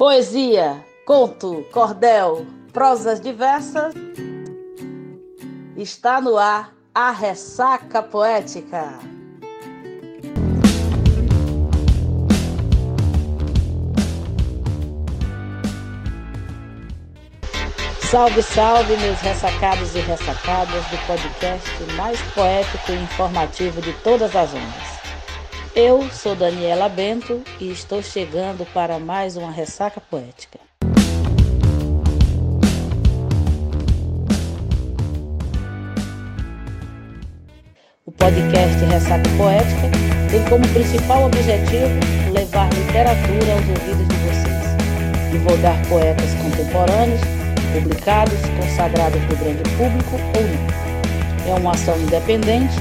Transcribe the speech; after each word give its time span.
Poesia, 0.00 0.82
conto, 1.04 1.62
cordel, 1.70 2.46
prosas 2.72 3.20
diversas. 3.20 3.92
Está 5.76 6.22
no 6.22 6.38
ar 6.38 6.74
a 6.94 7.10
ressaca 7.10 8.02
poética. 8.02 8.98
Salve, 18.10 18.42
salve, 18.42 18.96
meus 18.96 19.20
ressacados 19.20 19.94
e 19.94 20.00
ressacadas 20.00 20.82
do 20.86 21.06
podcast 21.06 21.68
mais 21.98 22.18
poético 22.32 22.90
e 22.90 23.02
informativo 23.02 23.82
de 23.82 23.92
todas 24.02 24.34
as 24.34 24.48
ondas. 24.54 24.99
Eu 25.74 26.10
sou 26.10 26.34
Daniela 26.34 26.88
Bento 26.88 27.44
e 27.60 27.70
estou 27.70 28.02
chegando 28.02 28.66
para 28.74 28.98
mais 28.98 29.36
uma 29.36 29.52
ressaca 29.52 30.00
poética. 30.00 30.58
O 38.04 38.10
podcast 38.10 38.84
Ressaca 38.84 39.22
Poética 39.36 39.88
tem 40.28 40.44
como 40.48 40.66
principal 40.72 41.26
objetivo 41.26 42.32
levar 42.32 42.68
literatura 42.74 43.52
aos 43.52 43.68
ouvidos 43.68 44.08
de 44.08 44.16
vocês, 44.26 45.30
divulgar 45.30 45.80
poetas 45.86 46.34
contemporâneos, 46.34 47.20
publicados, 47.72 48.40
consagrados 48.58 49.20
do 49.22 49.36
grande 49.36 49.62
público 49.76 50.16
ou 50.36 50.42
não. 50.42 51.54
É 51.54 51.60
uma 51.60 51.70
ação 51.70 51.96
independente 52.00 52.74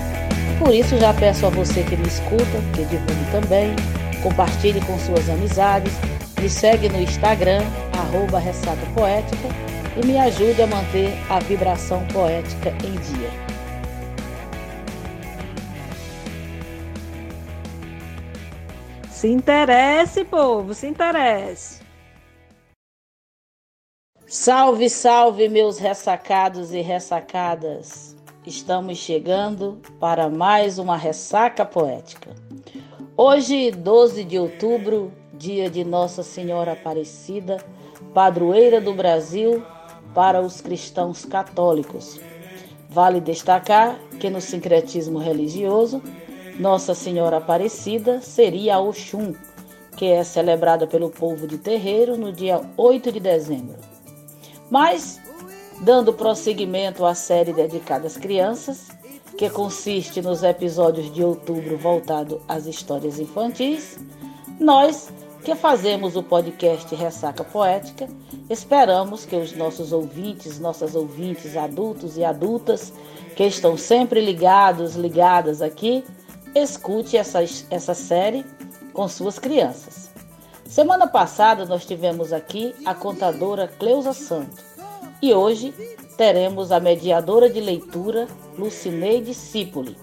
por 0.58 0.73
isso 0.73 0.98
já 0.98 1.13
peço 1.13 1.45
a 1.45 1.49
você 1.49 1.84
que 1.84 1.95
me 1.95 2.08
escuta, 2.08 2.44
que 2.73 2.85
divulgue 2.85 3.31
também, 3.31 3.76
compartilhe 4.23 4.81
com 4.81 4.98
suas 4.99 5.30
amizades, 5.30 5.94
me 6.39 6.49
segue 6.49 6.89
no 6.89 7.02
Instagram, 7.02 7.62
arroba 7.97 8.39
Ressaca 8.39 8.86
Poética, 8.95 9.50
e 10.02 10.06
me 10.06 10.17
ajude 10.17 10.61
a 10.61 10.67
manter 10.67 11.14
a 11.30 11.39
vibração 11.39 12.06
poética 12.08 12.69
em 12.69 12.91
dia. 12.91 13.50
Se 19.09 19.28
interesse, 19.28 20.23
povo, 20.23 20.73
se 20.73 20.88
interesse. 20.88 21.81
Salve, 24.25 24.89
salve, 24.89 25.50
meus 25.50 25.78
ressacados 25.78 26.72
e 26.72 26.81
ressacadas. 26.81 28.16
Estamos 28.47 28.97
chegando 28.97 29.81
para 29.99 30.29
mais 30.29 30.79
uma 30.79 30.95
ressaca 30.95 31.65
poética. 31.65 32.33
Hoje, 33.17 33.69
12 33.69 34.23
de 34.23 34.39
outubro, 34.39 35.11
dia 35.33 35.69
de 35.69 35.83
Nossa 35.83 36.23
Senhora 36.23 36.71
Aparecida, 36.71 37.57
padroeira 38.13 38.79
do 38.79 38.93
Brasil 38.93 39.61
para 40.15 40.41
os 40.41 40.61
cristãos 40.61 41.25
católicos. 41.25 42.17
Vale 42.89 43.19
destacar 43.19 43.99
que 44.21 44.29
no 44.29 44.39
sincretismo 44.39 45.19
religioso, 45.19 46.01
Nossa 46.57 46.95
Senhora 46.95 47.37
Aparecida 47.37 48.21
seria 48.21 48.75
a 48.75 48.79
Oxum, 48.79 49.33
que 49.97 50.05
é 50.05 50.23
celebrada 50.23 50.87
pelo 50.87 51.09
povo 51.09 51.45
de 51.45 51.57
terreiro 51.57 52.15
no 52.15 52.31
dia 52.31 52.61
8 52.77 53.11
de 53.11 53.19
dezembro. 53.19 53.75
Mas 54.71 55.19
dando 55.81 56.13
prosseguimento 56.13 57.05
à 57.05 57.16
série 57.16 57.53
dedicada 57.53 58.08
às 58.08 58.17
crianças, 58.17 58.89
que 59.38 59.49
consiste 59.49 60.22
nos 60.22 60.44
episódios 60.44 61.13
de 61.13 61.23
outubro 61.23 61.77
voltado 61.77 62.41
às 62.47 62.66
histórias 62.66 63.19
infantis, 63.19 63.97
nós 64.59 65.09
que 65.44 65.55
fazemos 65.55 66.17
o 66.17 66.23
podcast 66.23 66.94
Ressaca 66.94 67.45
Poética, 67.45 68.09
esperamos 68.50 69.23
que 69.23 69.38
os 69.38 69.55
nossos 69.55 69.94
ouvintes, 69.94 70.59
nossas 70.59 70.95
ouvintes 70.95 71.55
adultos 71.55 72.17
e 72.17 72.25
adultas, 72.25 72.91
que 73.38 73.46
estão 73.46 73.78
sempre 73.78 74.19
ligados, 74.19 74.96
ligadas 74.96 75.61
aqui, 75.61 76.03
escute 76.53 77.16
essa, 77.16 77.40
essa 77.69 77.94
série 77.94 78.46
com 78.91 79.07
suas 79.07 79.40
crianças. 79.40 80.09
Semana 80.66 81.07
passada 81.07 81.66
nós 81.66 81.85
tivemos 81.85 82.34
aqui 82.34 82.75
a 82.85 82.94
contadora 82.94 83.69
Cleusa 83.79 84.11
Santo 84.11 84.69
e 85.22 85.34
hoje 85.34 85.74
teremos 86.18 86.72
a 86.72 86.80
mediadora 86.80 87.50
de 87.50 87.59
leitura 87.59 88.28
Lucineide 88.57 89.34
Cipoli. 89.34 89.97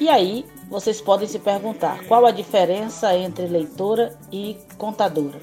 E 0.00 0.08
aí 0.08 0.44
vocês 0.68 1.00
podem 1.00 1.28
se 1.28 1.38
perguntar 1.38 2.04
qual 2.06 2.24
a 2.24 2.30
diferença 2.30 3.14
entre 3.16 3.46
leitora 3.46 4.18
e 4.30 4.56
contadora. 4.78 5.40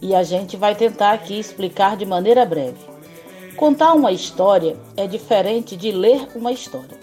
E 0.00 0.14
a 0.14 0.22
gente 0.22 0.56
vai 0.56 0.74
tentar 0.74 1.12
aqui 1.12 1.38
explicar 1.38 1.96
de 1.96 2.04
maneira 2.04 2.44
breve. 2.44 2.78
Contar 3.56 3.94
uma 3.94 4.12
história 4.12 4.76
é 4.96 5.06
diferente 5.06 5.76
de 5.76 5.90
ler 5.90 6.28
uma 6.34 6.52
história. 6.52 6.98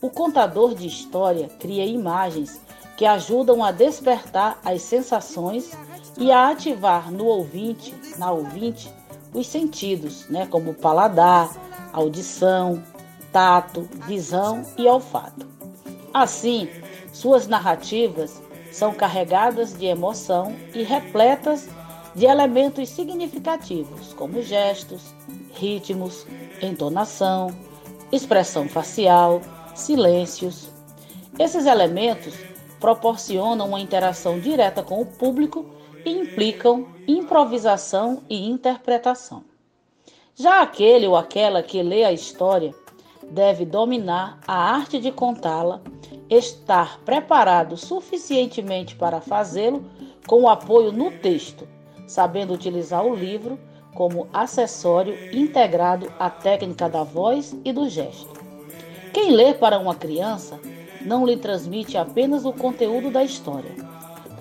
O 0.00 0.10
contador 0.10 0.74
de 0.74 0.86
história 0.86 1.48
cria 1.58 1.84
imagens 1.84 2.60
que 2.96 3.04
ajudam 3.04 3.62
a 3.62 3.70
despertar 3.70 4.58
as 4.64 4.82
sensações 4.82 5.72
e 6.16 6.30
a 6.30 6.48
ativar 6.48 7.10
no 7.10 7.26
ouvinte, 7.26 7.94
na 8.18 8.30
ouvinte, 8.30 8.90
os 9.34 9.46
sentidos, 9.48 10.26
né, 10.30 10.46
como 10.46 10.72
paladar, 10.72 11.50
audição, 11.92 12.82
tato, 13.32 13.88
visão 14.06 14.62
e 14.78 14.86
olfato. 14.86 15.46
Assim, 16.14 16.68
suas 17.12 17.48
narrativas 17.48 18.40
são 18.70 18.94
carregadas 18.94 19.74
de 19.74 19.86
emoção 19.86 20.54
e 20.72 20.82
repletas 20.82 21.68
de 22.14 22.26
elementos 22.26 22.88
significativos, 22.88 24.12
como 24.12 24.40
gestos, 24.40 25.12
ritmos, 25.52 26.24
entonação, 26.62 27.48
expressão 28.12 28.68
facial, 28.68 29.40
silêncios. 29.74 30.70
Esses 31.38 31.66
elementos 31.66 32.34
proporcionam 32.78 33.68
uma 33.68 33.80
interação 33.80 34.38
direta 34.38 34.82
com 34.82 35.00
o 35.00 35.06
público 35.06 35.66
e 36.04 36.10
implicam 36.10 36.86
improvisação 37.06 38.22
e 38.28 38.48
interpretação. 38.48 39.44
Já 40.34 40.62
aquele 40.62 41.06
ou 41.06 41.16
aquela 41.16 41.62
que 41.62 41.82
lê 41.82 42.04
a 42.04 42.12
história 42.12 42.74
deve 43.30 43.64
dominar 43.64 44.38
a 44.46 44.54
arte 44.54 44.98
de 44.98 45.10
contá-la, 45.10 45.80
estar 46.28 46.98
preparado 47.04 47.76
suficientemente 47.76 48.96
para 48.96 49.20
fazê-lo 49.20 49.84
com 50.26 50.42
o 50.42 50.48
apoio 50.48 50.90
no 50.90 51.10
texto, 51.10 51.68
sabendo 52.06 52.52
utilizar 52.52 53.04
o 53.04 53.14
livro 53.14 53.58
como 53.94 54.28
acessório 54.32 55.16
integrado 55.32 56.12
à 56.18 56.28
técnica 56.28 56.88
da 56.88 57.04
voz 57.04 57.56
e 57.64 57.72
do 57.72 57.88
gesto. 57.88 58.32
Quem 59.12 59.30
lê 59.30 59.54
para 59.54 59.78
uma 59.78 59.94
criança 59.94 60.58
não 61.00 61.24
lhe 61.24 61.36
transmite 61.36 61.96
apenas 61.96 62.44
o 62.44 62.52
conteúdo 62.52 63.10
da 63.10 63.22
história, 63.22 63.70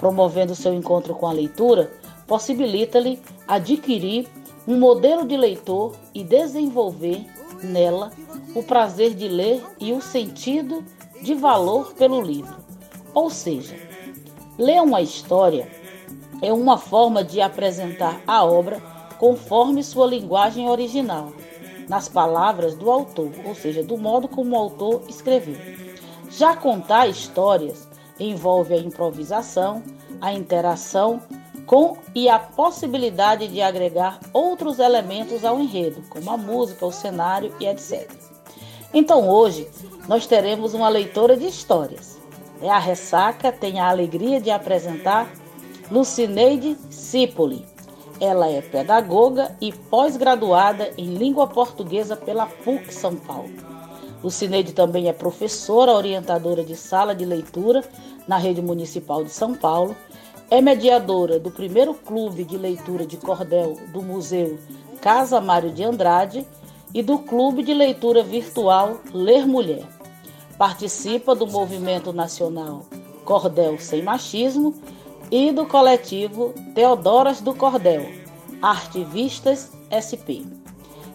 promovendo 0.04 0.54
seu 0.54 0.74
encontro 0.74 1.16
com 1.16 1.26
a 1.26 1.32
leitura, 1.32 1.90
possibilita-lhe 2.28 3.22
adquirir 3.48 4.28
um 4.68 4.78
modelo 4.78 5.26
de 5.26 5.38
leitor 5.38 5.96
e 6.14 6.26
desenvolver 6.26 7.26
nela 7.64 8.12
o 8.54 8.62
prazer 8.62 9.14
de 9.14 9.30
ler 9.30 9.64
e 9.80 9.94
o 9.94 10.02
sentido 10.02 10.84
de 11.22 11.34
valor 11.34 11.94
pelo 11.94 12.22
livro. 12.22 12.54
Ou 13.14 13.30
seja, 13.30 13.78
ler 14.58 14.82
uma 14.82 15.02
história 15.02 15.72
é 16.42 16.52
uma 16.52 16.78
forma 16.78 17.24
de 17.24 17.40
apresentar 17.40 18.22
a 18.28 18.44
obra 18.44 18.82
conforme 19.18 19.82
sua 19.82 20.06
linguagem 20.06 20.70
original, 20.70 21.32
nas 21.88 22.10
palavras 22.10 22.76
do 22.76 22.92
autor, 22.92 23.32
ou 23.46 23.56
seja, 23.56 23.82
do 23.82 23.98
modo 23.98 24.28
como 24.28 24.54
o 24.54 24.60
autor 24.60 25.04
escreveu. 25.08 25.56
Já 26.30 26.58
contar 26.58 27.08
histórias 27.08 27.93
envolve 28.20 28.74
a 28.74 28.78
improvisação, 28.78 29.84
a 30.22 30.34
interação 30.34 31.22
com 31.66 31.98
e 32.14 32.30
a 32.30 32.38
possibilidade 32.38 33.48
de 33.48 33.62
agregar 33.62 34.20
outros 34.32 34.80
elementos 34.80 35.46
ao 35.46 35.60
enredo, 35.60 36.04
como 36.10 36.30
a 36.30 36.38
música, 36.38 36.86
o 36.86 36.92
cenário 36.92 37.54
e 37.60 37.66
etc. 37.66 38.10
Então 38.94 39.28
hoje 39.28 39.68
nós 40.08 40.28
teremos 40.28 40.74
uma 40.74 40.90
leitora 40.90 41.36
de 41.36 41.48
histórias. 41.48 42.20
É 42.62 42.70
a 42.70 42.80
Ressaca 42.80 43.52
tem 43.52 43.80
a 43.80 43.90
alegria 43.90 44.40
de 44.40 44.52
apresentar 44.52 45.30
Lucineide 45.92 46.78
Cipoli. 46.90 47.66
Ela 48.20 48.50
é 48.50 48.62
pedagoga 48.62 49.56
e 49.60 49.74
pós-graduada 49.74 50.94
em 50.98 51.16
língua 51.16 51.48
portuguesa 51.48 52.16
pela 52.16 52.46
PUC 52.46 52.94
São 52.94 53.16
Paulo. 53.16 53.73
Lucineide 54.24 54.72
também 54.72 55.10
é 55.10 55.14
professora 55.14 55.92
orientadora 55.92 56.64
de 56.64 56.76
sala 56.76 57.14
de 57.14 57.26
leitura 57.26 57.84
na 58.26 58.38
rede 58.38 58.62
municipal 58.62 59.24
de 59.24 59.30
São 59.30 59.54
Paulo, 59.54 59.96
é 60.50 60.62
mediadora 60.62 61.40
do 61.40 61.52
primeiro 61.52 61.94
clube 61.94 62.44
de 62.44 62.58
leitura 62.58 63.06
de 63.06 63.18
cordel 63.18 63.78
do 63.92 64.02
Museu 64.02 64.58
Casa 65.02 65.42
Mário 65.42 65.72
de 65.72 65.84
Andrade 65.84 66.48
e 66.94 67.02
do 67.02 67.20
clube 67.20 67.64
de 67.64 67.74
leitura 67.74 68.24
virtual 68.24 69.00
Ler 69.12 69.46
Mulher. 69.46 69.86
Participa 70.58 71.36
do 71.36 71.46
movimento 71.46 72.14
nacional 72.14 72.86
Cordel 73.26 73.78
Sem 73.80 74.02
Machismo 74.02 74.74
e 75.30 75.52
do 75.52 75.66
coletivo 75.66 76.54
Teodoras 76.74 77.42
do 77.42 77.54
Cordel, 77.54 78.06
Artivistas 78.62 79.72
SP. 79.90 80.46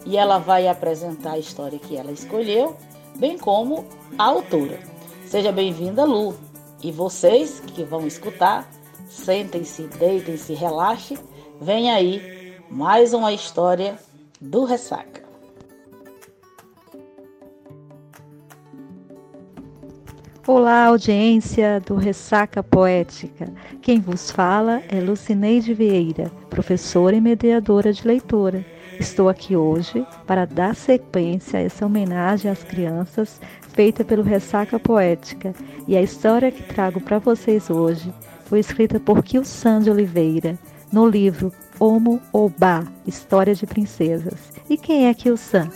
E 0.04 0.16
ela 0.16 0.38
vai 0.38 0.68
apresentar 0.68 1.32
a 1.32 1.38
história 1.38 1.78
que 1.78 1.96
ela 1.96 2.10
escolheu, 2.10 2.76
bem 3.18 3.36
como 3.36 3.84
a 4.16 4.24
autora. 4.24 4.78
Seja 5.26 5.50
bem-vinda, 5.50 6.04
Lu. 6.04 6.34
E 6.82 6.92
vocês 6.92 7.60
que 7.60 7.82
vão 7.82 8.06
escutar, 8.06 8.70
sentem-se, 9.08 9.82
deitem-se, 9.98 10.54
relaxem. 10.54 11.18
Vem 11.60 11.90
aí 11.90 12.54
mais 12.70 13.12
uma 13.12 13.32
história 13.32 13.98
do 14.40 14.64
Ressaca. 14.64 15.26
Olá, 20.46 20.86
audiência 20.86 21.80
do 21.80 21.96
Ressaca 21.96 22.62
Poética. 22.62 23.52
Quem 23.82 24.00
vos 24.00 24.30
fala 24.30 24.80
é 24.88 24.98
Lucineide 25.00 25.74
Vieira, 25.74 26.30
professora 26.48 27.16
e 27.16 27.20
mediadora 27.20 27.92
de 27.92 28.06
leitura. 28.06 28.64
Estou 29.00 29.28
aqui 29.28 29.54
hoje 29.54 30.04
para 30.26 30.44
dar 30.44 30.74
sequência 30.74 31.60
a 31.60 31.62
essa 31.62 31.86
homenagem 31.86 32.50
às 32.50 32.64
crianças 32.64 33.40
feita 33.72 34.04
pelo 34.04 34.24
Ressaca 34.24 34.78
Poética. 34.78 35.54
E 35.86 35.96
a 35.96 36.02
história 36.02 36.50
que 36.50 36.62
trago 36.62 37.00
para 37.00 37.20
vocês 37.20 37.70
hoje 37.70 38.12
foi 38.46 38.58
escrita 38.58 38.98
por 38.98 39.22
Kilsan 39.22 39.80
de 39.80 39.90
Oliveira, 39.90 40.58
no 40.90 41.08
livro 41.08 41.52
Homo 41.78 42.20
Oba, 42.32 42.84
História 43.06 43.54
de 43.54 43.66
Princesas. 43.66 44.52
E 44.68 44.76
quem 44.76 45.06
é 45.06 45.14
Kilsan? 45.14 45.70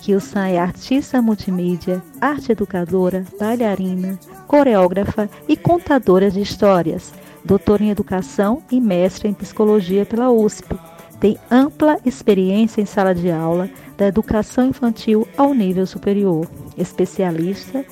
Kilsan 0.00 0.48
é 0.48 0.58
artista 0.58 1.22
multimídia, 1.22 2.02
arte 2.20 2.52
educadora, 2.52 3.24
bailarina, 3.38 4.18
coreógrafa 4.48 5.30
e 5.48 5.56
contadora 5.56 6.28
de 6.28 6.40
histórias, 6.40 7.14
doutora 7.44 7.84
em 7.84 7.90
educação 7.90 8.62
e 8.70 8.80
mestre 8.80 9.28
em 9.28 9.34
psicologia 9.34 10.04
pela 10.04 10.30
USP. 10.30 10.76
Tem 11.24 11.38
ampla 11.50 11.98
experiência 12.04 12.82
em 12.82 12.84
sala 12.84 13.14
de 13.14 13.30
aula 13.30 13.70
da 13.96 14.06
educação 14.06 14.66
infantil 14.66 15.26
ao 15.38 15.54
nível 15.54 15.86
superior, 15.86 16.46
especialista 16.76 17.82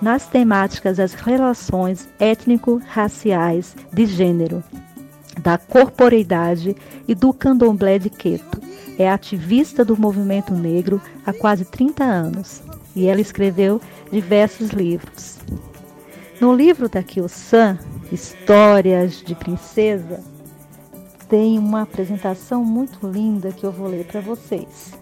nas 0.00 0.28
temáticas 0.28 0.98
das 0.98 1.12
relações 1.12 2.08
étnico-raciais, 2.20 3.74
de 3.92 4.06
gênero, 4.06 4.62
da 5.42 5.58
corporeidade 5.58 6.76
e 7.08 7.16
do 7.16 7.32
candomblé 7.32 7.98
de 7.98 8.10
Queto 8.10 8.60
é 8.96 9.10
ativista 9.10 9.84
do 9.84 10.00
movimento 10.00 10.54
negro 10.54 11.02
há 11.26 11.32
quase 11.32 11.64
30 11.64 12.04
anos 12.04 12.62
e 12.94 13.08
ela 13.08 13.20
escreveu 13.20 13.80
diversos 14.08 14.70
livros. 14.70 15.40
No 16.40 16.54
livro 16.54 16.88
da 16.88 17.02
Kyo-san, 17.02 17.76
Histórias 18.12 19.20
de 19.20 19.34
Princesa, 19.34 20.22
tem 21.28 21.58
uma 21.58 21.82
apresentação 21.82 22.64
muito 22.64 23.06
linda 23.06 23.52
que 23.52 23.64
eu 23.64 23.70
vou 23.70 23.88
ler 23.88 24.06
para 24.06 24.20
vocês. 24.20 24.92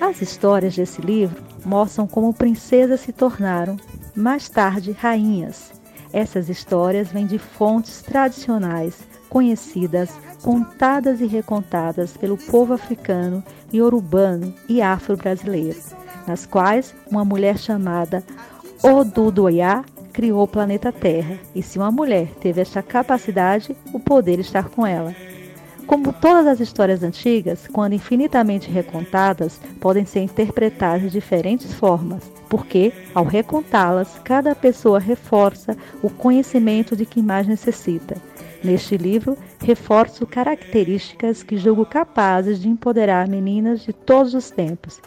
As 0.00 0.20
histórias 0.20 0.76
desse 0.76 1.00
livro 1.00 1.42
mostram 1.64 2.06
como 2.06 2.34
princesas 2.34 3.00
se 3.00 3.12
tornaram, 3.12 3.76
mais 4.14 4.48
tarde, 4.48 4.92
rainhas. 4.92 5.72
Essas 6.12 6.48
histórias 6.48 7.08
vêm 7.08 7.26
de 7.26 7.38
fontes 7.38 8.02
tradicionais 8.02 9.06
conhecidas, 9.28 10.10
contadas 10.42 11.20
e 11.20 11.26
recontadas 11.26 12.16
pelo 12.16 12.36
povo 12.36 12.72
africano, 12.72 13.42
iorubano 13.72 14.54
e 14.68 14.80
afro-brasileiro, 14.80 15.78
nas 16.26 16.46
quais 16.46 16.94
uma 17.10 17.24
mulher 17.24 17.58
chamada 17.58 18.22
Odudoya 18.82 19.84
criou 20.16 20.42
o 20.42 20.48
planeta 20.48 20.90
Terra, 20.90 21.38
e 21.54 21.62
se 21.62 21.76
uma 21.76 21.92
mulher 21.92 22.28
teve 22.40 22.62
esta 22.62 22.82
capacidade, 22.82 23.76
o 23.92 24.00
poder 24.00 24.40
está 24.40 24.62
com 24.62 24.86
ela. 24.86 25.14
Como 25.86 26.10
todas 26.10 26.46
as 26.46 26.58
histórias 26.58 27.02
antigas, 27.02 27.68
quando 27.68 27.92
infinitamente 27.92 28.70
recontadas, 28.70 29.60
podem 29.78 30.06
ser 30.06 30.20
interpretadas 30.20 31.02
de 31.02 31.10
diferentes 31.10 31.74
formas, 31.74 32.32
porque, 32.48 32.94
ao 33.14 33.24
recontá-las, 33.24 34.18
cada 34.24 34.54
pessoa 34.54 34.98
reforça 34.98 35.76
o 36.02 36.08
conhecimento 36.08 36.96
de 36.96 37.04
que 37.04 37.20
mais 37.20 37.46
necessita. 37.46 38.16
Neste 38.64 38.96
livro, 38.96 39.36
reforço 39.60 40.26
características 40.26 41.42
que 41.42 41.58
julgo 41.58 41.84
capazes 41.84 42.58
de 42.58 42.70
empoderar 42.70 43.28
meninas 43.28 43.82
de 43.82 43.92
todos 43.92 44.32
os 44.32 44.50
tempos. 44.50 44.98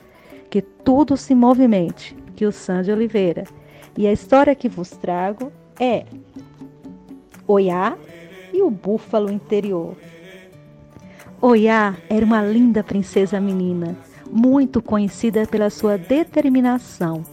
Que 0.52 0.62
tudo 0.62 1.18
se 1.18 1.34
movimente, 1.34 2.16
que 2.36 2.46
o 2.46 2.52
Sandy 2.52 2.92
Oliveira. 2.92 3.46
E 4.00 4.08
a 4.08 4.14
história 4.14 4.56
que 4.56 4.70
vos 4.70 4.92
trago 4.92 5.52
é 5.78 6.06
Oiá 7.46 7.98
e 8.54 8.62
o 8.62 8.72
Búfalo 8.72 9.30
Interior. 9.30 9.94
Oiá 11.42 11.98
era 12.10 12.26
uma 12.26 12.42
linda 12.42 12.82
princesa 12.82 13.42
menina, 13.42 13.98
muito 14.32 14.82
conhecida 14.82 15.46
pela 15.46 15.70
sua 15.70 15.98
determinação. 15.98 17.26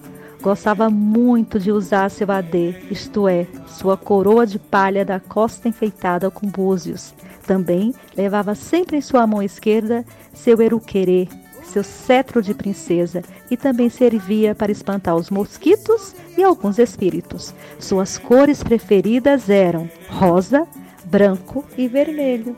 Gostava 0.43 0.91
muito 0.91 1.61
de 1.61 1.71
usar 1.71 2.11
seu 2.11 2.33
adê, 2.33 2.75
isto 2.91 3.29
é, 3.29 3.47
sua 3.69 3.97
coroa 3.97 4.45
de 4.45 4.59
palha 4.59 5.05
da 5.05 5.21
costa 5.21 5.69
enfeitada 5.69 6.33
com 6.33 6.49
búzios. 6.49 7.15
Também 7.47 7.95
levava 8.17 8.57
sempre 8.57 8.97
em 8.97 9.01
sua 9.01 9.25
mão 9.25 9.41
esquerda 9.41 10.05
seu 10.35 10.61
eruquerê, 10.61 11.29
seu 11.67 11.85
cetro 11.85 12.41
de 12.41 12.55
princesa, 12.55 13.23
e 13.51 13.57
também 13.57 13.89
servia 13.89 14.55
para 14.55 14.73
espantar 14.73 15.17
os 15.17 15.31
mosquitos 15.31 16.15
e 16.37 16.43
alguns 16.43 16.79
espíritos. 16.79 17.55
Suas 17.79 18.19
cores 18.19 18.63
preferidas 18.63 19.51
eram 19.51 19.89
rosa, 20.09 20.67
branco 21.05 21.65
e 21.77 21.89
vermelho. 21.89 22.57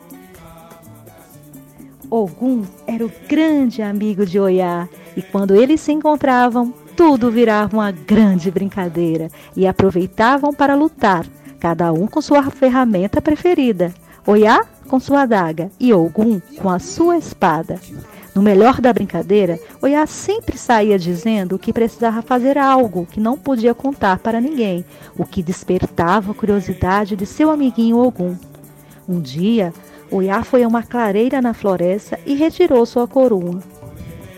Ogum 2.09 2.63
era 2.87 3.05
o 3.05 3.11
grande 3.27 3.81
amigo 3.81 4.25
de 4.25 4.39
Oiá 4.39 4.89
e 5.15 5.21
quando 5.21 5.55
eles 5.55 5.79
se 5.81 5.91
encontravam, 5.91 6.73
tudo 6.95 7.29
virava 7.29 7.77
uma 7.77 7.91
grande 7.91 8.49
brincadeira 8.49 9.29
e 9.55 9.67
aproveitavam 9.67 10.53
para 10.53 10.75
lutar, 10.75 11.25
cada 11.59 11.93
um 11.93 12.07
com 12.07 12.21
sua 12.21 12.49
ferramenta 12.49 13.21
preferida. 13.21 13.93
Oiá 14.25 14.65
com 14.87 14.99
sua 14.99 15.21
adaga 15.21 15.71
e 15.79 15.93
Ogum 15.93 16.41
com 16.57 16.69
a 16.69 16.79
sua 16.79 17.17
espada. 17.17 17.79
No 18.33 18.41
melhor 18.41 18.79
da 18.79 18.93
brincadeira, 18.93 19.59
Oiá 19.81 20.05
sempre 20.05 20.57
saía 20.57 20.99
dizendo 20.99 21.57
que 21.57 21.73
precisava 21.73 22.21
fazer 22.21 22.57
algo 22.57 23.05
que 23.05 23.19
não 23.19 23.37
podia 23.37 23.73
contar 23.73 24.19
para 24.19 24.39
ninguém, 24.39 24.85
o 25.17 25.25
que 25.25 25.41
despertava 25.41 26.31
a 26.31 26.35
curiosidade 26.35 27.15
de 27.15 27.25
seu 27.25 27.49
amiguinho 27.49 27.97
Ogum. 27.97 28.35
Um 29.07 29.19
dia, 29.19 29.73
Oiá 30.11 30.43
foi 30.43 30.63
a 30.63 30.67
uma 30.67 30.83
clareira 30.83 31.41
na 31.41 31.53
floresta 31.53 32.19
e 32.25 32.35
retirou 32.35 32.85
sua 32.85 33.07
coroa. 33.07 33.59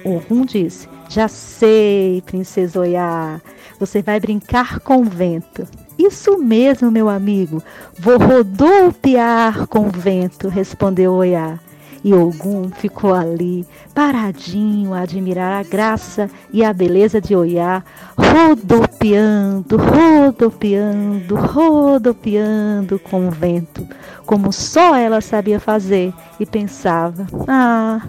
Ogum 0.03 0.45
disse: 0.45 0.87
Já 1.09 1.27
sei, 1.27 2.21
princesa 2.25 2.79
Oiá, 2.79 3.41
você 3.79 4.01
vai 4.01 4.19
brincar 4.19 4.79
com 4.79 4.97
o 4.97 5.03
vento. 5.03 5.67
Isso 5.97 6.37
mesmo, 6.37 6.89
meu 6.89 7.07
amigo, 7.07 7.61
vou 7.99 8.17
rodopiar 8.17 9.67
com 9.67 9.87
o 9.87 9.91
vento, 9.91 10.47
respondeu 10.47 11.13
Oiá. 11.13 11.59
E 12.03 12.13
Ogum 12.13 12.69
ficou 12.71 13.13
ali, 13.13 13.65
paradinho, 13.93 14.93
a 14.93 15.01
admirar 15.01 15.59
a 15.59 15.63
graça 15.63 16.29
e 16.51 16.63
a 16.63 16.73
beleza 16.73 17.21
de 17.21 17.35
Oiá, 17.35 17.83
rodopiando, 18.17 19.77
rodopiando, 19.77 21.35
rodopiando 21.35 22.97
com 22.97 23.27
o 23.27 23.31
vento, 23.31 23.87
como 24.25 24.51
só 24.51 24.95
ela 24.95 25.21
sabia 25.21 25.59
fazer, 25.59 26.11
e 26.39 26.45
pensava: 26.45 27.27
Ah, 27.47 28.01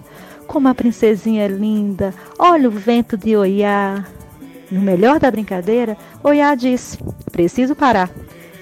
como 0.47 0.67
a 0.67 0.73
princesinha 0.73 1.43
é 1.43 1.47
linda, 1.47 2.15
olha 2.39 2.67
o 2.67 2.71
vento 2.71 3.15
de 3.15 3.35
Oiá. 3.35 4.05
No 4.71 4.81
melhor 4.81 5.19
da 5.19 5.29
brincadeira, 5.29 5.95
Oiá 6.23 6.55
disse: 6.55 6.97
Preciso 7.31 7.75
parar. 7.75 8.09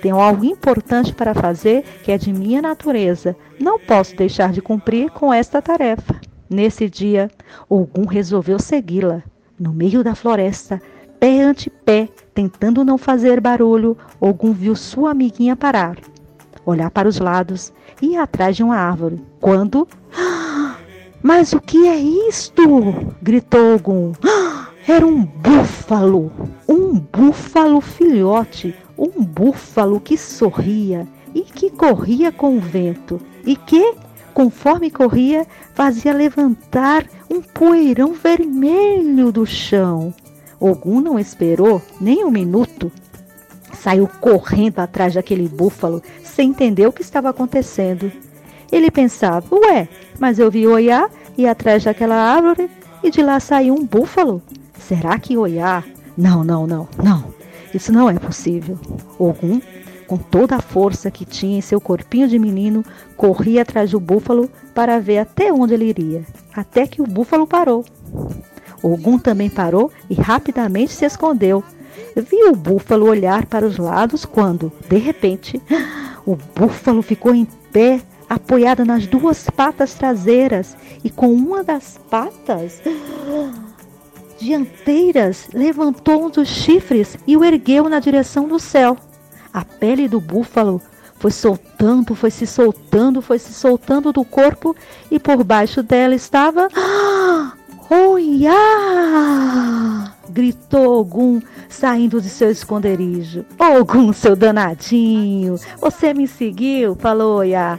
Tenho 0.01 0.19
algo 0.19 0.43
importante 0.43 1.13
para 1.13 1.35
fazer 1.35 1.83
que 2.03 2.11
é 2.11 2.17
de 2.17 2.33
minha 2.33 2.61
natureza. 2.61 3.35
Não 3.59 3.79
posso 3.79 4.15
deixar 4.15 4.51
de 4.51 4.61
cumprir 4.61 5.11
com 5.11 5.31
esta 5.31 5.61
tarefa. 5.61 6.19
Nesse 6.49 6.89
dia, 6.89 7.29
Ogum 7.69 8.05
resolveu 8.05 8.59
segui-la. 8.59 9.21
No 9.59 9.71
meio 9.71 10.03
da 10.03 10.15
floresta, 10.15 10.81
pé 11.19 11.43
ante 11.43 11.69
pé, 11.69 12.09
tentando 12.33 12.83
não 12.83 12.97
fazer 12.97 13.39
barulho, 13.39 13.95
Ogum 14.19 14.51
viu 14.51 14.75
sua 14.75 15.11
amiguinha 15.11 15.55
parar, 15.55 15.97
olhar 16.65 16.89
para 16.89 17.07
os 17.07 17.19
lados 17.19 17.71
e 18.01 18.13
ir 18.13 18.17
atrás 18.17 18.55
de 18.55 18.63
uma 18.63 18.75
árvore. 18.75 19.21
Quando. 19.39 19.87
Mas 21.21 21.53
o 21.53 21.61
que 21.61 21.87
é 21.87 21.95
isto? 21.95 22.63
gritou 23.21 23.75
Ogum. 23.75 24.13
Era 24.87 25.05
um 25.05 25.23
búfalo, 25.23 26.31
um 26.67 26.99
búfalo 26.99 27.79
filhote, 27.79 28.75
um 29.01 29.23
búfalo 29.23 29.99
que 29.99 30.15
sorria 30.15 31.07
e 31.33 31.41
que 31.41 31.71
corria 31.71 32.31
com 32.31 32.55
o 32.55 32.59
vento 32.59 33.19
e 33.43 33.55
que, 33.55 33.95
conforme 34.31 34.91
corria, 34.91 35.47
fazia 35.73 36.13
levantar 36.13 37.07
um 37.27 37.41
poeirão 37.41 38.13
vermelho 38.13 39.31
do 39.31 39.43
chão. 39.43 40.13
Ogum 40.59 41.01
não 41.01 41.17
esperou 41.17 41.81
nem 41.99 42.23
um 42.23 42.29
minuto. 42.29 42.91
saiu 43.73 44.07
correndo 44.07 44.77
atrás 44.79 45.15
daquele 45.15 45.47
búfalo, 45.47 46.03
sem 46.23 46.51
entender 46.51 46.85
o 46.85 46.93
que 46.93 47.01
estava 47.01 47.29
acontecendo. 47.29 48.11
Ele 48.71 48.91
pensava: 48.91 49.43
Ué, 49.55 49.87
mas 50.19 50.37
eu 50.37 50.51
vi 50.51 50.67
Oiá 50.67 51.09
ir 51.35 51.47
atrás 51.47 51.83
daquela 51.83 52.15
árvore 52.15 52.69
e 53.01 53.09
de 53.09 53.23
lá 53.23 53.39
saiu 53.39 53.73
um 53.73 53.83
búfalo. 53.83 54.39
Será 54.77 55.17
que 55.17 55.35
Oiá? 55.35 55.83
Não, 56.15 56.43
não, 56.43 56.67
não, 56.67 56.87
não. 57.01 57.40
Isso 57.73 57.91
não 57.91 58.09
é 58.09 58.17
possível. 58.19 58.77
Ogum, 59.17 59.61
com 60.07 60.17
toda 60.17 60.57
a 60.57 60.61
força 60.61 61.09
que 61.09 61.23
tinha 61.23 61.57
em 61.57 61.61
seu 61.61 61.79
corpinho 61.79 62.27
de 62.27 62.37
menino, 62.37 62.83
corria 63.15 63.61
atrás 63.61 63.91
do 63.91 63.99
búfalo 63.99 64.49
para 64.73 64.99
ver 64.99 65.19
até 65.19 65.53
onde 65.53 65.73
ele 65.73 65.85
iria, 65.85 66.25
até 66.53 66.85
que 66.85 67.01
o 67.01 67.07
búfalo 67.07 67.47
parou. 67.47 67.85
Ogum 68.83 69.17
também 69.17 69.49
parou 69.49 69.91
e 70.09 70.15
rapidamente 70.15 70.91
se 70.91 71.05
escondeu. 71.05 71.63
Viu 72.15 72.51
o 72.51 72.55
búfalo 72.55 73.07
olhar 73.07 73.45
para 73.45 73.65
os 73.65 73.77
lados 73.77 74.25
quando, 74.25 74.71
de 74.89 74.97
repente, 74.97 75.61
o 76.25 76.35
búfalo 76.35 77.01
ficou 77.01 77.33
em 77.33 77.45
pé, 77.71 78.01
apoiado 78.27 78.83
nas 78.83 79.07
duas 79.07 79.49
patas 79.49 79.93
traseiras 79.93 80.75
e 81.03 81.09
com 81.09 81.31
uma 81.31 81.63
das 81.63 81.99
patas 82.09 82.81
dianteiras 84.41 85.47
levantou 85.53 86.25
um 86.25 86.29
dos 86.29 86.47
chifres 86.47 87.15
e 87.27 87.37
o 87.37 87.45
ergueu 87.45 87.87
na 87.87 87.99
direção 87.99 88.47
do 88.47 88.59
céu. 88.59 88.97
A 89.53 89.63
pele 89.63 90.07
do 90.07 90.19
búfalo 90.19 90.81
foi 91.19 91.29
soltando, 91.31 92.15
foi 92.15 92.31
se 92.31 92.47
soltando, 92.47 93.21
foi 93.21 93.37
se 93.37 93.53
soltando 93.53 94.11
do 94.11 94.25
corpo 94.25 94.75
e 95.11 95.19
por 95.19 95.43
baixo 95.43 95.83
dela 95.83 96.15
estava. 96.15 96.67
Oiá! 97.89 98.51
gritou 100.29 100.99
Ogum, 100.99 101.41
saindo 101.69 102.21
de 102.21 102.29
seu 102.29 102.49
esconderijo. 102.49 103.45
Ogum, 103.59 104.11
seu 104.13 104.35
danadinho, 104.35 105.57
você 105.79 106.13
me 106.13 106.27
seguiu, 106.27 106.95
falou 106.95 107.39
Oiá. 107.39 107.77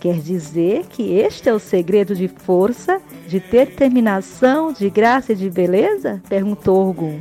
Quer 0.00 0.18
dizer 0.18 0.86
que 0.88 1.12
este 1.12 1.48
é 1.48 1.52
o 1.52 1.58
segredo 1.58 2.14
de 2.14 2.28
força, 2.28 3.01
de 3.32 3.40
determinação, 3.40 4.74
de 4.74 4.90
graça 4.90 5.32
e 5.32 5.36
de 5.36 5.48
beleza? 5.48 6.22
perguntou 6.28 6.86
Ogum. 6.90 7.18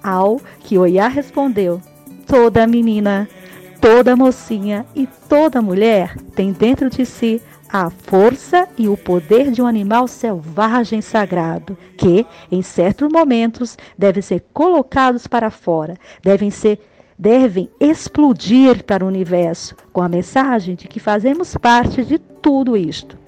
Ao 0.00 0.40
que 0.60 0.78
Oiá 0.78 1.08
respondeu: 1.08 1.82
Toda 2.24 2.68
menina, 2.68 3.28
toda 3.80 4.14
mocinha 4.14 4.86
e 4.94 5.08
toda 5.28 5.60
mulher 5.60 6.16
tem 6.36 6.52
dentro 6.52 6.88
de 6.88 7.04
si 7.04 7.42
a 7.68 7.90
força 7.90 8.68
e 8.78 8.88
o 8.88 8.96
poder 8.96 9.50
de 9.50 9.60
um 9.60 9.66
animal 9.66 10.06
selvagem 10.06 11.00
sagrado, 11.00 11.76
que, 11.96 12.24
em 12.50 12.62
certos 12.62 13.08
momentos, 13.12 13.76
devem 13.98 14.22
ser 14.22 14.44
colocados 14.52 15.26
para 15.26 15.50
fora, 15.50 15.96
devem 16.22 16.50
ser 16.50 16.78
devem 17.18 17.68
explodir 17.78 18.82
para 18.84 19.04
o 19.04 19.08
universo 19.08 19.76
com 19.92 20.00
a 20.00 20.08
mensagem 20.08 20.74
de 20.74 20.88
que 20.88 20.98
fazemos 20.98 21.54
parte 21.54 22.02
de 22.02 22.18
tudo 22.18 22.78
isto. 22.78 23.19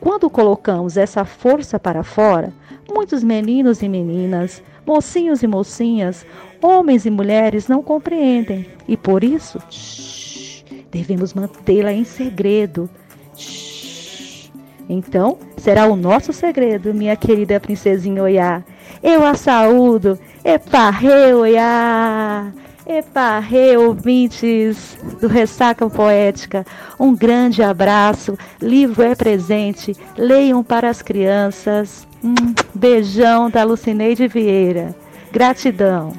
Quando 0.00 0.30
colocamos 0.30 0.96
essa 0.96 1.24
força 1.24 1.78
para 1.78 2.02
fora, 2.02 2.52
muitos 2.92 3.22
meninos 3.22 3.82
e 3.82 3.88
meninas, 3.88 4.62
mocinhos 4.86 5.42
e 5.42 5.46
mocinhas, 5.46 6.24
homens 6.62 7.04
e 7.04 7.10
mulheres 7.10 7.68
não 7.68 7.82
compreendem 7.82 8.66
e 8.86 8.96
por 8.96 9.24
isso 9.24 9.60
shh, 9.70 10.64
devemos 10.90 11.34
mantê-la 11.34 11.92
em 11.92 12.04
segredo. 12.04 12.88
Shh, 13.36 14.50
então, 14.88 15.38
será 15.56 15.86
o 15.86 15.96
nosso 15.96 16.32
segredo, 16.32 16.94
minha 16.94 17.16
querida 17.16 17.60
princesinha 17.60 18.22
Oiá. 18.22 18.62
Eu 19.02 19.24
a 19.24 19.34
saúdo. 19.34 20.18
Eparre, 20.44 21.34
Oiá. 21.34 22.52
Eparre, 22.88 23.76
ouvintes 23.76 24.96
do 25.20 25.28
Ressaca 25.28 25.90
Poética. 25.90 26.64
Um 26.98 27.14
grande 27.14 27.62
abraço. 27.62 28.38
Livro 28.62 29.02
é 29.02 29.14
presente. 29.14 29.94
Leiam 30.16 30.64
para 30.64 30.88
as 30.88 31.02
crianças. 31.02 32.08
Um 32.24 32.34
beijão 32.74 33.50
da 33.50 33.62
Lucineide 33.62 34.26
Vieira. 34.26 34.96
Gratidão. 35.30 36.14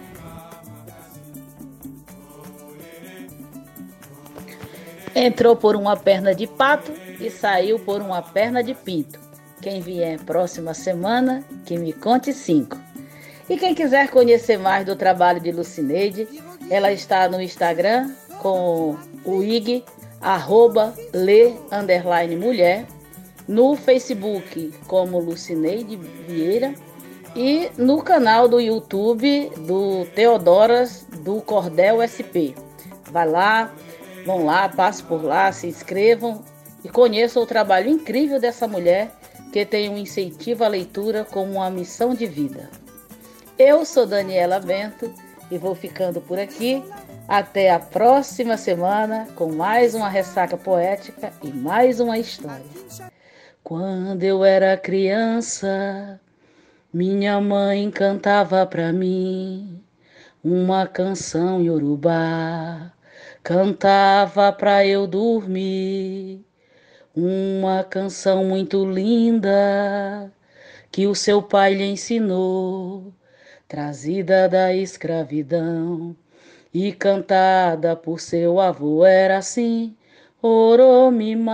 Entrou 5.15 5.55
por 5.55 5.75
uma 5.75 5.97
perna 5.97 6.35
de 6.35 6.45
pato 6.45 6.93
e 7.19 7.31
saiu 7.31 7.79
por 7.79 7.99
uma 7.99 8.21
perna 8.21 8.63
de 8.63 8.75
pinto. 8.75 9.19
Quem 9.59 9.81
vier 9.81 10.19
próxima 10.19 10.75
semana, 10.75 11.43
que 11.65 11.79
me 11.79 11.91
conte 11.91 12.31
cinco. 12.31 12.77
E 13.49 13.57
quem 13.57 13.73
quiser 13.73 14.09
conhecer 14.09 14.59
mais 14.59 14.85
do 14.85 14.95
trabalho 14.95 15.39
de 15.39 15.51
Lucineide, 15.51 16.27
ela 16.69 16.91
está 16.91 17.27
no 17.27 17.41
Instagram 17.41 18.13
com 18.41 18.95
o 19.25 19.43
IG, 19.43 19.83
arroba 20.21 20.93
le, 21.13 21.55
underline 21.71 22.35
mulher, 22.35 22.85
no 23.47 23.75
Facebook 23.75 24.71
como 24.87 25.19
Lucineide 25.19 25.95
Vieira 25.95 26.73
e 27.35 27.69
no 27.77 28.01
canal 28.01 28.47
do 28.47 28.59
YouTube 28.59 29.51
do 29.57 30.05
Teodoras 30.13 31.05
do 31.23 31.41
Cordel 31.41 31.99
SP. 32.05 32.53
Vai 33.11 33.27
lá, 33.27 33.73
vão 34.25 34.45
lá, 34.45 34.69
passe 34.69 35.01
por 35.03 35.23
lá, 35.23 35.51
se 35.51 35.67
inscrevam 35.67 36.43
e 36.83 36.89
conheça 36.89 37.39
o 37.39 37.45
trabalho 37.45 37.89
incrível 37.89 38.39
dessa 38.39 38.67
mulher 38.67 39.11
que 39.51 39.65
tem 39.65 39.89
um 39.89 39.97
incentivo 39.97 40.63
à 40.63 40.67
leitura 40.67 41.25
como 41.25 41.53
uma 41.53 41.69
missão 41.69 42.13
de 42.13 42.27
vida. 42.27 42.69
Eu 43.57 43.83
sou 43.83 44.05
Daniela 44.05 44.59
Bento 44.59 45.11
e 45.51 45.57
vou 45.57 45.75
ficando 45.75 46.21
por 46.21 46.39
aqui. 46.39 46.83
Até 47.27 47.69
a 47.71 47.79
próxima 47.79 48.57
semana 48.57 49.27
com 49.35 49.51
mais 49.51 49.93
uma 49.93 50.09
ressaca 50.09 50.57
poética 50.57 51.31
e 51.43 51.49
mais 51.49 51.99
uma 51.99 52.17
história. 52.17 52.65
Quando 53.63 54.23
eu 54.23 54.43
era 54.43 54.75
criança, 54.77 56.19
minha 56.91 57.39
mãe 57.39 57.91
cantava 57.91 58.65
para 58.65 58.91
mim 58.91 59.83
uma 60.43 60.87
canção 60.87 61.61
iorubá. 61.61 62.91
Cantava 63.43 64.51
para 64.51 64.85
eu 64.85 65.05
dormir 65.07 66.45
uma 67.15 67.83
canção 67.83 68.43
muito 68.45 68.85
linda 68.85 70.31
que 70.91 71.07
o 71.07 71.13
seu 71.15 71.41
pai 71.41 71.73
lhe 71.73 71.83
ensinou, 71.85 73.13
trazida 73.69 74.49
da 74.49 74.73
escravidão 74.73 76.13
e 76.73 76.91
cantada 76.91 77.95
por 77.95 78.19
seu 78.19 78.59
avô 78.59 79.05
era 79.05 79.37
assim: 79.37 79.95
Oromimá, 80.41 81.53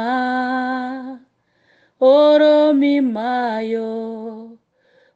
Oromimaio, 2.00 3.84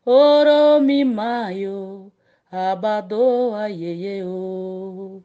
Oromimaio, 0.05 2.11
Abadoa 2.51 3.69
Yeyeo, 3.69 5.23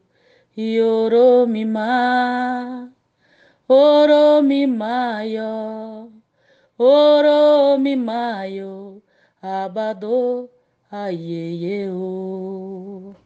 Oromimá. 0.81 2.89
Oromimayo, 3.67 5.41
Oromimayo, 6.77 7.41
ayẹyẹ 10.91 11.85
you. 11.87 13.24